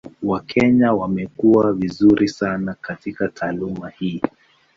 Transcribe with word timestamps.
Wakenya 0.23 0.91
wamekuwa 0.93 1.73
vizuri 1.73 2.27
sana 2.27 2.75
katika 2.81 3.27
taaluma 3.27 3.89
hii. 3.89 4.21